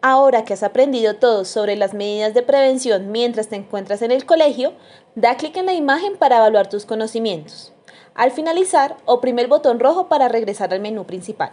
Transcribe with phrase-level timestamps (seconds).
[0.00, 4.26] Ahora que has aprendido todo sobre las medidas de prevención mientras te encuentras en el
[4.26, 4.72] colegio,
[5.16, 7.72] da clic en la imagen para evaluar tus conocimientos.
[8.14, 11.50] Al finalizar, oprime el botón rojo para regresar al menú principal.